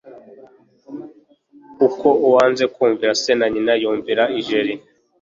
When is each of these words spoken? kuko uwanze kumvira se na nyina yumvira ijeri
kuko 1.77 2.07
uwanze 2.25 2.63
kumvira 2.73 3.11
se 3.21 3.31
na 3.39 3.45
nyina 3.53 3.73
yumvira 3.81 4.23
ijeri 4.39 4.73